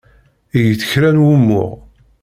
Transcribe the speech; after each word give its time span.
Eg-d 0.57 0.81
kra 0.89 1.09
n 1.15 1.21
wumuɣ. 1.25 1.71